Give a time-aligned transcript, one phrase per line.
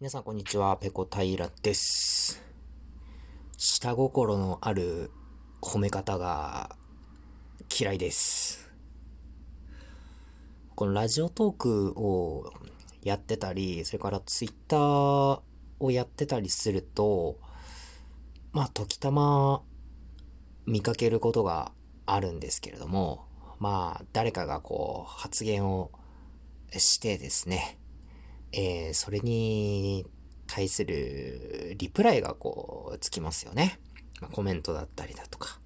[0.00, 2.40] 皆さんこんにちは、ペコ平です。
[3.56, 5.10] 下心のある
[5.60, 6.76] 褒め方が
[7.76, 8.70] 嫌いです。
[10.76, 12.52] このラジオトークを
[13.02, 15.40] やってたり、それからツイッター
[15.80, 17.40] をやってたりすると、
[18.52, 19.62] まあ、時たま
[20.64, 21.72] 見かけることが
[22.06, 23.26] あるんですけれども、
[23.58, 25.90] まあ、誰かがこう発言を
[26.70, 27.77] してですね、
[28.52, 30.06] えー、それに
[30.46, 33.78] 対するリプライがこうつきますよね。
[34.20, 35.60] まあ、コメントだったりだとか。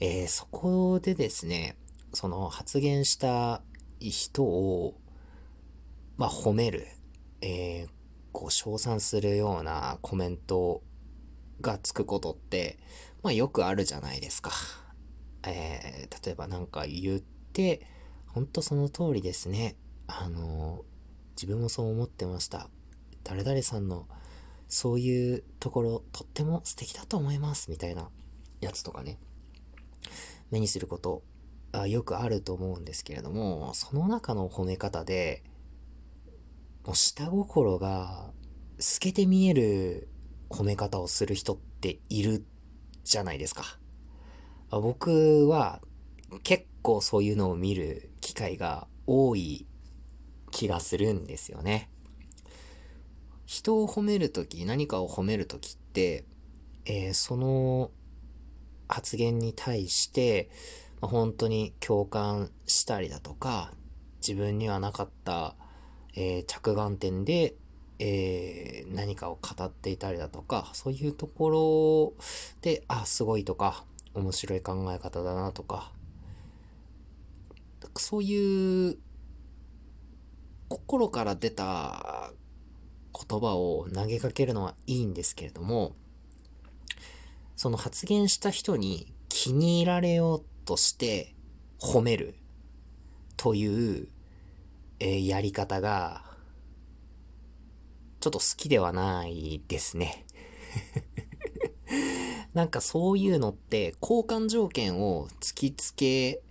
[0.00, 1.76] えー、そこでですね、
[2.12, 3.62] その発言した
[4.00, 4.94] 人を、
[6.16, 6.86] まあ、褒める、
[7.40, 7.88] えー、
[8.32, 10.82] こう、称賛するようなコメント
[11.60, 12.78] がつくことって、
[13.22, 14.52] まあ、よくあるじゃないですか。
[15.44, 17.84] えー、例えばなんか言って、
[18.26, 19.76] ほんとその通りですね。
[20.06, 20.84] あの
[21.40, 22.68] 自分もそう思ってました。
[23.22, 24.08] 誰々さんの
[24.66, 28.08] そういうところとっても素敵だと思いますみたいな
[28.60, 29.20] やつとかね、
[30.50, 31.22] 目にすること
[31.70, 35.44] あよくあると思うんですけれども、その中の褒め方で、
[36.84, 38.32] もう下心が
[38.80, 40.08] 透けて見える
[40.50, 42.44] 褒め方をする人っている
[43.04, 43.78] じゃないですか。
[44.70, 45.80] 僕は
[46.42, 49.67] 結構そういうのを見る機会が多い
[50.50, 51.90] 気がするんですよね。
[53.46, 56.24] 人を褒めるとき、何かを褒めるときって、
[56.84, 57.90] えー、その
[58.88, 60.50] 発言に対して、
[61.00, 63.72] ま、本当に共感したりだとか、
[64.20, 65.54] 自分にはなかった、
[66.14, 67.54] えー、着眼点で、
[67.98, 72.24] えー、何かを語っていたりだとか、そういうところ
[72.60, 73.84] で、あ、すごいとか、
[74.14, 75.92] 面白い考え方だなとか、
[77.96, 78.98] そういう
[80.68, 82.32] 心から出た
[83.12, 85.96] 言葉を投げかけるのはいいんですけれども、
[87.56, 91.34] その発言した人に気に入られようとして
[91.80, 92.34] 褒める
[93.36, 94.08] という、
[95.00, 96.22] えー、やり方が、
[98.20, 100.26] ちょっと好きではないですね。
[102.54, 106.42] なんかそういうのって交換条件を突きつけ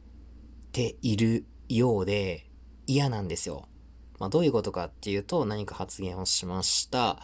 [0.72, 2.50] ているようで
[2.86, 3.68] 嫌なんですよ。
[4.20, 7.20] まあ、どういうことかっていうと、何か発言をしました。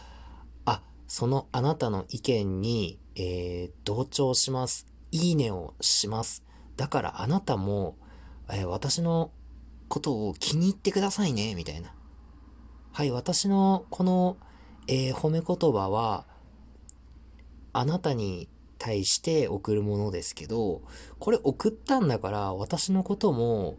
[0.65, 4.87] あ、そのあなたの意見に、えー、同調します。
[5.11, 6.43] いいねをします。
[6.77, 7.97] だからあなたも、
[8.49, 9.31] えー、私の
[9.87, 11.93] ことを気に入ってくださいね、みたいな。
[12.91, 14.37] はい、私のこの、
[14.87, 16.25] えー、褒め言葉は、
[17.73, 20.81] あなたに対して送るものですけど、
[21.19, 23.77] これ送ったんだから私のことも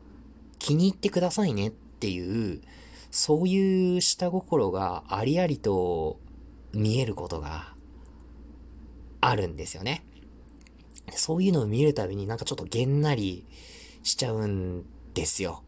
[0.58, 2.60] 気に入ってくださいねっていう、
[3.16, 6.18] そういう下心がありありと
[6.72, 7.72] 見えることが
[9.20, 10.04] あるんですよね。
[11.12, 13.46] そういうのを見るたびになんかちょっとげんなり
[14.02, 15.62] しちゃうんですよ。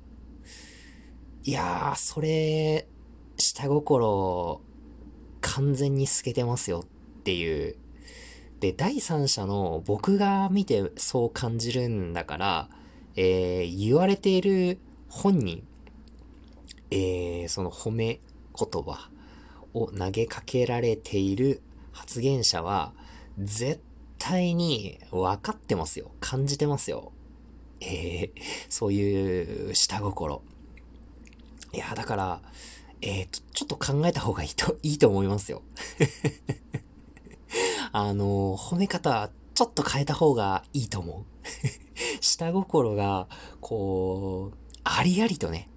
[1.44, 2.88] いやー、それ、
[3.38, 4.60] 下心、
[5.40, 7.76] 完全に透けてますよっていう。
[8.58, 12.68] で、第三者の僕が見てそう感じるんだから、
[13.14, 15.62] えー、言われている本人、
[16.90, 18.20] えー、その褒め
[18.58, 19.10] 言葉
[19.74, 22.92] を投げかけられている発言者は、
[23.38, 23.80] 絶
[24.18, 26.10] 対に分かってますよ。
[26.20, 27.12] 感じてますよ。
[27.80, 30.42] えー、そういう下心。
[31.72, 32.40] いや、だから、
[33.02, 35.62] えー、ちょっと考えた方がいいと、 いいと思いますよ。
[37.92, 41.24] あの、褒め方、ちょっと変えた方がいいと思う。
[42.20, 43.28] 下心が、
[43.60, 45.68] こう、ありありとね、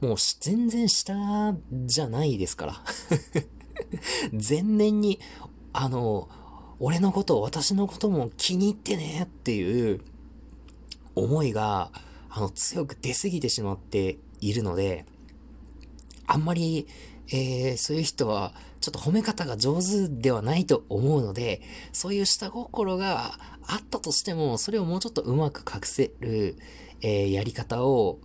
[0.00, 2.84] もう全然下じゃないですから。
[4.32, 5.20] 全面に、
[5.72, 6.28] あの、
[6.78, 10.00] 俺のこと、私のことも気に入ってねっていう
[11.14, 11.90] 思いが、
[12.30, 15.04] あの、強く出すぎてしまっているので、
[16.26, 16.86] あんまり、
[17.28, 21.60] えー、そういう人は、ちょっと褒め方が上手ではないと思うので、
[21.92, 26.56] そういう下心があったとしても、それをもうちょっとうまく隠せる、
[27.02, 28.20] えー、やり方を、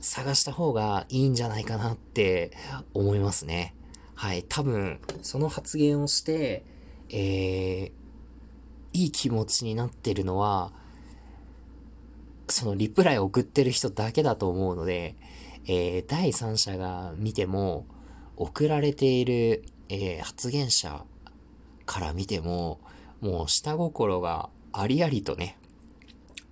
[0.00, 2.52] 探した方がいいんじゃないかなって
[2.94, 3.74] 思いますね。
[4.14, 4.44] はい。
[4.48, 6.64] 多分、その発言をして、
[7.10, 7.90] えー、
[8.92, 10.72] いい気持ちになってるのは、
[12.48, 15.16] そのリプライを送ってる人だけだと思うので、
[15.66, 17.86] えー、第三者が見ても、
[18.36, 21.04] 送られている、えー、発言者
[21.86, 22.80] から見ても、
[23.20, 25.58] もう下心がありありとね、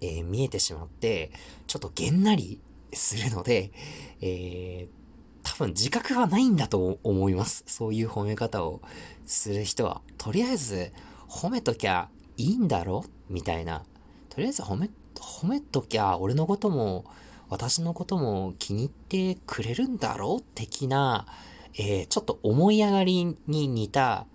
[0.01, 1.31] えー、見えてしまって、
[1.67, 2.61] ちょっとげんなり
[2.93, 3.73] するので、
[4.21, 7.65] えー、多分自覚はないんだと思います。
[7.67, 8.81] そういう褒め方を
[9.27, 10.03] する人は。
[10.19, 10.93] とりあえず
[11.29, 13.05] 褒めときゃいいんだろ？
[13.29, 13.85] みたいな。
[14.29, 17.05] とりあえず褒め、褒めときゃ俺のことも
[17.49, 18.91] 私のことも気に入っ
[19.35, 20.37] てくれるんだろ？
[20.37, 21.27] う的な、
[21.75, 24.27] えー、ちょっと思い上がりに似た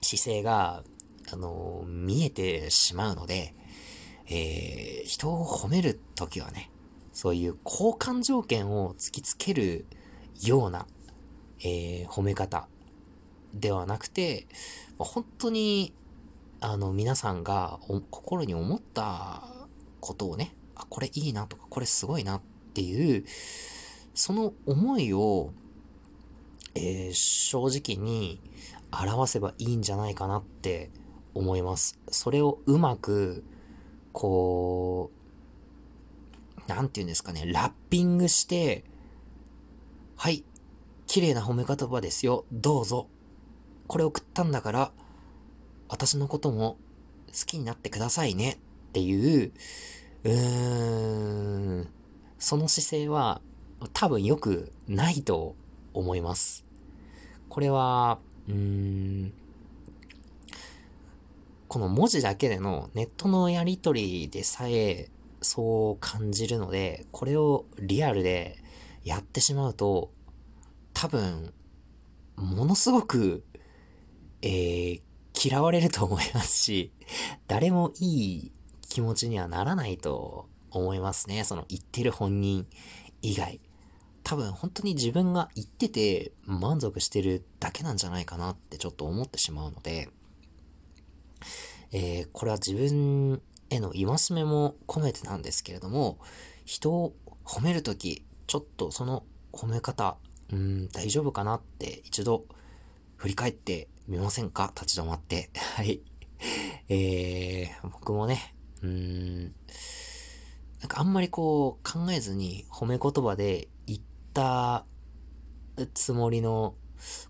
[0.00, 0.82] 姿勢が、
[1.32, 3.54] あのー、見えてしまうので、
[4.26, 6.70] えー、人を褒めるときはね、
[7.14, 9.86] そういう交換条件を突きつける
[10.42, 10.86] ような、
[11.60, 12.66] えー、褒め方
[13.54, 14.46] ではなくて、
[14.98, 15.94] 本当に、
[16.60, 17.78] あの、皆さんが
[18.10, 19.44] 心に思った
[20.00, 22.40] ことをね、あ、これいいなとか、これすごいなっ
[22.74, 23.24] ていう、
[24.12, 25.52] その思いを、
[26.74, 28.40] えー、正直に
[28.90, 30.90] 表せばいいんじゃないかなって
[31.32, 31.96] 思います。
[32.10, 33.44] それをうまく、
[34.12, 35.23] こう、
[36.66, 38.84] なんて言うんですかね、ラッピングして、
[40.16, 40.44] はい、
[41.06, 43.08] 綺麗な褒め言葉ですよ、どうぞ。
[43.86, 44.92] これ送ったんだから、
[45.88, 46.78] 私のことも
[47.28, 48.56] 好きになってくださいねっ
[48.92, 49.52] ていう、
[50.24, 51.88] うーん、
[52.38, 53.40] その姿勢は
[53.92, 55.56] 多分良くないと
[55.92, 56.64] 思います。
[57.48, 58.18] これは、
[58.48, 59.32] うーん、
[61.68, 65.10] この文字だけでのネットのやりとりでさえ
[65.44, 68.58] そう感じるので、これをリアルで
[69.04, 70.10] やってしまうと、
[70.92, 71.52] 多分、
[72.36, 73.44] ものすごく、
[74.42, 75.00] えー、
[75.34, 76.92] 嫌われると思いますし、
[77.46, 78.52] 誰もいい
[78.88, 81.44] 気持ちにはならないと思いますね。
[81.44, 82.66] その言ってる本人
[83.22, 83.60] 以外。
[84.22, 90.08] 多分本当に自分が言ってて満足してるだけなんじゃないかなってちょっと思ってしまうので、
[91.92, 93.42] えー、これは自分
[93.74, 96.18] への戒めも込めてなんですけれども、
[96.64, 100.16] 人を褒めるとき、ちょっとその褒め方、
[100.52, 102.46] うん、大丈夫かなって一度
[103.16, 104.72] 振り返ってみませんか？
[104.74, 105.50] 立ち止まって。
[105.76, 106.00] はい。
[106.88, 109.42] えー、僕もね、うーん、
[110.80, 114.00] なんかあんまりこう考えずに褒め言葉で言っ
[114.32, 114.84] た
[115.94, 116.74] つもりの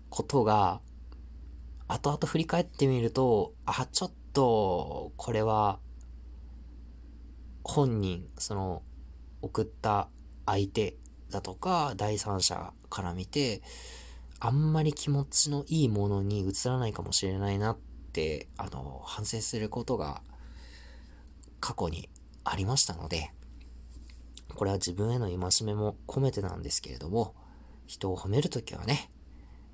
[0.09, 0.81] ことが、
[1.87, 5.79] 後々振り返ってみると、あ、ちょっと、これは、
[7.67, 8.83] 本人、その、
[9.41, 10.07] 送った
[10.45, 10.97] 相手
[11.31, 13.63] だとか、第三者から見て、
[14.39, 17.77] あんまり気持ちのいいものに移らないかもしれないなっ
[18.13, 20.21] て、あの、反省することが
[21.59, 22.07] 過去に
[22.43, 23.31] ありましたので、
[24.53, 27.33] これは自分への戒めも込めてなんですけれども、
[27.87, 29.09] 人を褒めるときはね、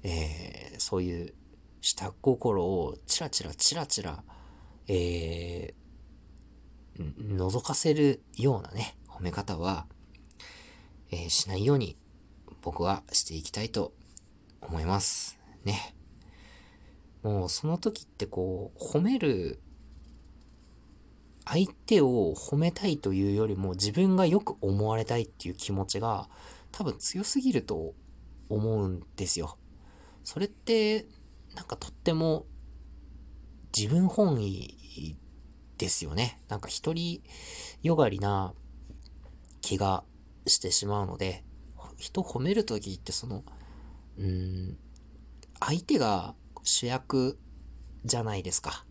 [0.03, 1.33] えー、そういう
[1.81, 4.23] 下心をチラチラチラチラ、
[4.87, 5.80] えー、
[7.17, 9.85] 覗かせるようなね、褒め方は、
[11.11, 11.97] えー、しないように
[12.61, 13.93] 僕はしていきたいと
[14.61, 15.39] 思います。
[15.63, 15.95] ね。
[17.23, 19.59] もうその時ってこう、褒める
[21.45, 26.29] 相手を褒めたいというよりも自分がよく思われたいっていう気持ちが
[26.71, 27.93] 多分強すぎると
[28.49, 29.57] 思うんですよ。
[30.23, 31.07] それって
[31.55, 32.45] なんかとっても
[33.75, 35.17] 自分本位
[35.81, 36.39] ですよね。
[36.47, 37.21] なんか一人
[37.81, 38.53] よがりな
[39.61, 40.03] 気が
[40.45, 41.43] してしまうので、
[41.97, 43.43] 人褒めるときってその、
[44.17, 44.77] うん、
[45.59, 47.39] 相手が主役
[48.05, 48.85] じゃないですか。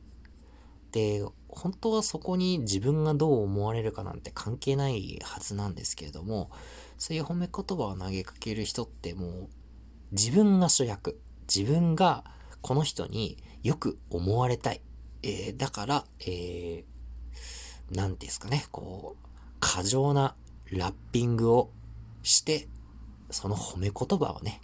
[0.91, 6.51] で、本当はそこに自分がどう思われるかなんて関係ないはずなんですけれども、
[6.99, 9.49] そういう褒め言葉を投げかける人ってもう
[10.11, 11.21] 自分が主役、
[11.53, 12.25] 自分が
[12.61, 14.83] この人によく思われたい。
[15.23, 19.27] えー、だから、えー、なんですかね、こう、
[19.61, 20.35] 過剰な
[20.71, 21.71] ラッピングを
[22.23, 22.69] して、
[23.31, 24.61] その褒め言葉をね、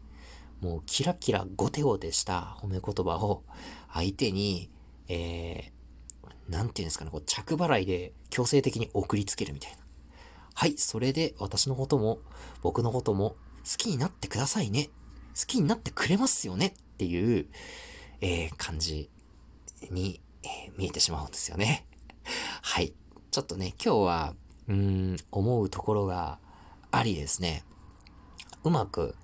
[0.60, 3.44] もうキラキラゴテゴテした褒め言葉を
[3.92, 4.70] 相手に、
[5.08, 5.72] え
[6.48, 9.78] なんていうんですかね、こう着払いで強制的に送りつけるみたいな。
[10.54, 12.18] はい、それで私のことも、
[12.62, 13.36] 僕のことも
[13.70, 14.88] 好きになってくださいね。
[15.38, 17.46] 好きになってくれますよねっていう、
[18.20, 19.10] えー、感じ
[19.90, 20.20] に、
[20.76, 21.86] 見えてしまうんですよね。
[22.62, 22.94] はい。
[23.30, 24.34] ちょっとね、今日は、
[24.68, 26.38] うーん、思うところが
[26.90, 27.64] ありですね。
[28.64, 29.14] うまく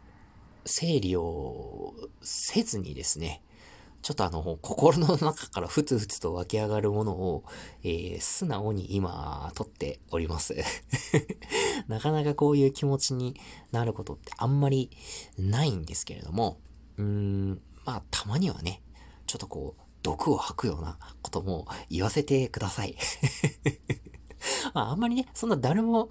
[0.64, 3.43] 整理をせずにですね、
[4.02, 7.45] ちょっとあの、心の中からふつふつと湧き上がるものを、
[7.85, 10.57] えー、素直に今、撮っております。
[11.87, 13.37] なかなかこういう気持ちに
[13.71, 14.91] なることってあんまり
[15.38, 16.59] ないんですけれども、
[16.97, 18.83] うーん、まあ、たまにはね、
[19.26, 22.97] ちょっとこう、毒を吐くようなことも言わせてください。
[24.75, 26.09] まあ、あんまりね、そんな誰も、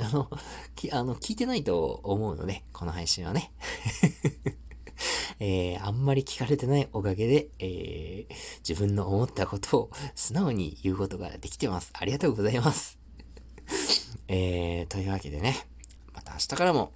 [0.00, 0.30] あの、
[0.76, 3.52] きあの聞いてないと思うので、この配信はね。
[5.40, 8.34] えー、あんまり聞かれてないおかげで、えー、
[8.66, 11.90] 自分の思ったことを素直に言うことができてます。
[11.94, 12.98] ありがとうございます。
[14.28, 15.66] えー、というわけでね、
[16.14, 16.92] また明日からも、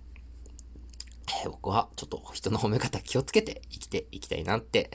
[1.42, 4.90] えー、僕はちょっと人の褒め方気をつけて生きていきたいなって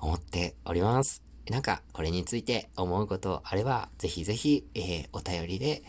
[0.00, 1.22] 思っております。
[1.48, 5.82] なんか、これについて思うことあれば、ぜひぜひ、えー、お便りで、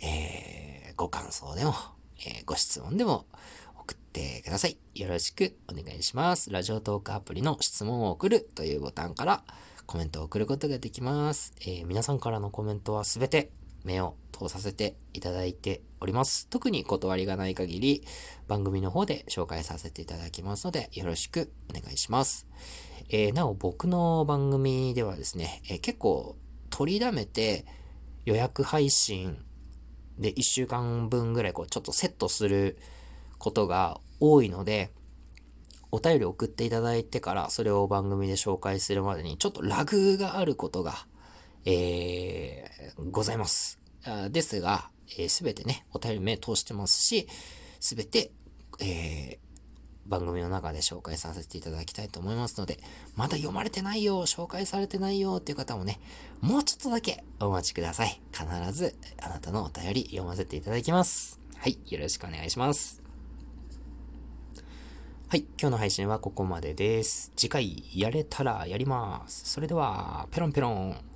[0.00, 1.74] えー、ご感想でも、
[2.18, 3.26] えー、ご質問でも
[3.80, 4.78] 送ってください。
[4.94, 6.50] よろしくお願いします。
[6.50, 9.44] ラジオトークアプリの質問を送るというボタンから
[9.86, 11.52] コメントを送ることができます。
[11.66, 13.50] え、皆さんからのコメントはすべて
[13.84, 16.48] 目を通させていただいております。
[16.48, 18.04] 特に断りがない限り
[18.48, 22.46] 番組の方で紹介させていただきますのでよろしくお願いします。
[23.08, 26.36] えー、なお僕の番組ではですね、えー、結構
[26.70, 27.64] 取りだめて
[28.24, 29.44] 予約配信
[30.18, 32.78] で1週間分ぐらいこうちょっとセットする
[33.38, 34.90] ことが多いので、
[35.90, 41.06] お便り送っていただいてからそれを番組で紹介するまでにちょっとラグがあることが、
[41.64, 43.78] えー、ございます。
[44.30, 47.26] ですが、す、えー、べ、てね、お便り目通してますし、
[47.80, 48.32] すべて、
[48.80, 49.44] えー、
[50.06, 52.78] 番組の中で紹介させていただきたいと思いますので、
[53.16, 56.00] まだ読まれてないよ、紹介されてないよっていう方もね、
[56.40, 58.20] もうちょっとだけお待ちください。
[58.32, 61.40] 必ずあなたのお便り読ませていただきます。
[61.56, 63.02] はい、よろしくお願いします。
[65.28, 67.32] はい、今日の配信はここまでです。
[67.34, 69.50] 次回やれたらやります。
[69.50, 71.13] それでは、ペロンペロン。